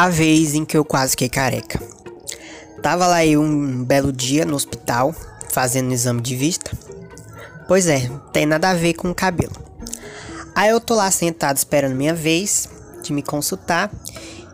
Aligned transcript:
A 0.00 0.08
vez 0.08 0.54
em 0.54 0.64
que 0.64 0.78
eu 0.78 0.84
quase 0.84 1.10
fiquei 1.10 1.28
careca. 1.28 1.82
Tava 2.80 3.04
lá 3.08 3.26
eu 3.26 3.42
um 3.42 3.82
belo 3.82 4.12
dia 4.12 4.44
no 4.44 4.54
hospital, 4.54 5.12
fazendo 5.50 5.90
um 5.90 5.92
exame 5.92 6.20
de 6.20 6.36
vista. 6.36 6.70
Pois 7.66 7.88
é, 7.88 8.08
tem 8.32 8.46
nada 8.46 8.70
a 8.70 8.74
ver 8.74 8.94
com 8.94 9.10
o 9.10 9.14
cabelo. 9.14 9.56
Aí 10.54 10.70
eu 10.70 10.80
tô 10.80 10.94
lá 10.94 11.10
sentado 11.10 11.56
esperando 11.56 11.96
minha 11.96 12.14
vez 12.14 12.68
de 13.02 13.12
me 13.12 13.24
consultar 13.24 13.90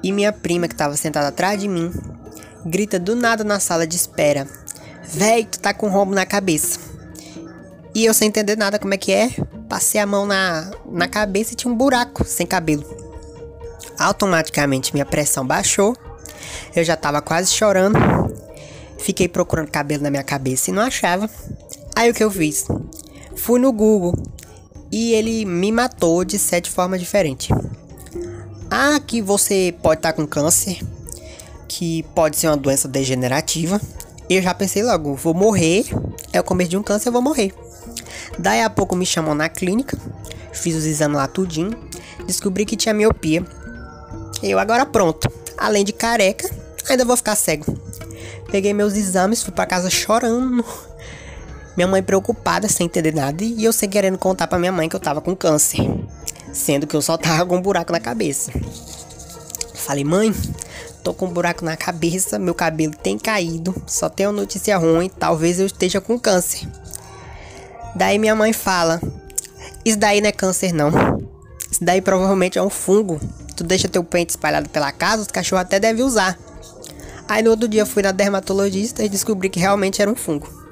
e 0.02 0.12
minha 0.12 0.32
prima 0.32 0.66
que 0.66 0.74
tava 0.74 0.96
sentada 0.96 1.28
atrás 1.28 1.60
de 1.60 1.68
mim 1.68 1.92
grita 2.64 2.98
do 2.98 3.14
nada 3.14 3.44
na 3.44 3.60
sala 3.60 3.86
de 3.86 3.96
espera: 3.96 4.48
Véi, 5.06 5.44
tu 5.44 5.58
tá 5.58 5.74
com 5.74 5.90
rombo 5.90 6.14
na 6.14 6.24
cabeça. 6.24 6.80
E 7.94 8.06
eu 8.06 8.14
sem 8.14 8.28
entender 8.28 8.56
nada 8.56 8.78
como 8.78 8.94
é 8.94 8.96
que 8.96 9.12
é, 9.12 9.28
passei 9.68 10.00
a 10.00 10.06
mão 10.06 10.24
na, 10.24 10.70
na 10.86 11.06
cabeça 11.06 11.52
e 11.52 11.54
tinha 11.54 11.70
um 11.70 11.76
buraco 11.76 12.24
sem 12.24 12.46
cabelo. 12.46 13.03
Automaticamente 13.98 14.92
minha 14.92 15.06
pressão 15.06 15.46
baixou. 15.46 15.96
Eu 16.74 16.84
já 16.84 16.96
tava 16.96 17.20
quase 17.20 17.52
chorando. 17.52 17.98
Fiquei 18.98 19.28
procurando 19.28 19.70
cabelo 19.70 20.02
na 20.02 20.10
minha 20.10 20.24
cabeça 20.24 20.70
e 20.70 20.72
não 20.72 20.82
achava. 20.82 21.28
Aí 21.94 22.10
o 22.10 22.14
que 22.14 22.24
eu 22.24 22.30
fiz? 22.30 22.66
Fui 23.36 23.60
no 23.60 23.72
Google 23.72 24.14
e 24.90 25.12
ele 25.12 25.44
me 25.44 25.70
matou 25.70 26.24
de 26.24 26.38
sete 26.38 26.70
formas 26.70 27.00
diferentes. 27.00 27.48
Ah, 28.70 28.98
que 28.98 29.20
você 29.20 29.74
pode 29.82 29.98
estar 29.98 30.12
tá 30.12 30.16
com 30.16 30.26
câncer, 30.26 30.80
que 31.68 32.02
pode 32.14 32.36
ser 32.36 32.48
uma 32.48 32.56
doença 32.56 32.88
degenerativa. 32.88 33.80
Eu 34.28 34.40
já 34.40 34.54
pensei 34.54 34.82
logo, 34.82 35.14
vou 35.14 35.34
morrer, 35.34 35.84
é 36.32 36.40
o 36.40 36.44
começo 36.44 36.70
de 36.70 36.76
um 36.76 36.82
câncer, 36.82 37.08
eu 37.08 37.12
vou 37.12 37.22
morrer. 37.22 37.52
Daí 38.38 38.62
a 38.62 38.70
pouco 38.70 38.96
me 38.96 39.04
chamou 39.04 39.34
na 39.34 39.48
clínica, 39.48 39.98
fiz 40.52 40.74
os 40.74 40.86
exames 40.86 41.16
lá 41.16 41.28
tudinho, 41.28 41.76
descobri 42.26 42.64
que 42.64 42.76
tinha 42.76 42.94
miopia 42.94 43.44
eu 44.42 44.58
agora 44.58 44.84
pronto. 44.84 45.30
Além 45.56 45.84
de 45.84 45.92
careca, 45.92 46.50
ainda 46.88 47.04
vou 47.04 47.16
ficar 47.16 47.36
cego. 47.36 47.76
Peguei 48.50 48.72
meus 48.72 48.94
exames, 48.94 49.42
fui 49.42 49.52
para 49.52 49.66
casa 49.66 49.90
chorando. 49.90 50.64
Minha 51.76 51.88
mãe 51.88 52.02
preocupada, 52.02 52.68
sem 52.68 52.86
entender 52.86 53.12
nada, 53.12 53.42
e 53.42 53.64
eu 53.64 53.72
sem 53.72 53.88
querendo 53.88 54.16
contar 54.16 54.46
para 54.46 54.58
minha 54.58 54.70
mãe 54.70 54.88
que 54.88 54.94
eu 54.94 55.00
tava 55.00 55.20
com 55.20 55.34
câncer, 55.34 55.80
sendo 56.52 56.86
que 56.86 56.94
eu 56.94 57.02
só 57.02 57.16
tava 57.18 57.44
com 57.46 57.56
um 57.56 57.62
buraco 57.62 57.90
na 57.90 57.98
cabeça. 57.98 58.52
Falei, 59.74 60.04
mãe, 60.04 60.32
tô 61.02 61.12
com 61.12 61.26
um 61.26 61.32
buraco 61.32 61.64
na 61.64 61.76
cabeça, 61.76 62.38
meu 62.38 62.54
cabelo 62.54 62.94
tem 62.94 63.18
caído, 63.18 63.74
só 63.88 64.08
tenho 64.08 64.30
notícia 64.30 64.78
ruim, 64.78 65.08
talvez 65.08 65.58
eu 65.58 65.66
esteja 65.66 66.00
com 66.00 66.18
câncer. 66.18 66.68
Daí 67.94 68.18
minha 68.18 68.34
mãe 68.34 68.52
fala: 68.52 69.00
Isso 69.84 69.98
daí 69.98 70.20
não 70.20 70.28
é 70.28 70.32
câncer, 70.32 70.72
não. 70.72 70.90
Isso 71.70 71.84
daí 71.84 72.00
provavelmente 72.00 72.56
é 72.56 72.62
um 72.62 72.70
fungo. 72.70 73.20
Tu 73.56 73.64
deixa 73.64 73.88
teu 73.88 74.02
pente 74.02 74.30
espalhado 74.30 74.68
pela 74.68 74.90
casa, 74.90 75.22
os 75.22 75.28
cachorros 75.28 75.62
até 75.62 75.78
devem 75.78 76.04
usar. 76.04 76.38
Aí 77.28 77.42
no 77.42 77.50
outro 77.50 77.68
dia 77.68 77.86
fui 77.86 78.02
na 78.02 78.12
dermatologista 78.12 79.02
e 79.02 79.08
descobri 79.08 79.48
que 79.48 79.60
realmente 79.60 80.02
era 80.02 80.10
um 80.10 80.16
fungo. 80.16 80.63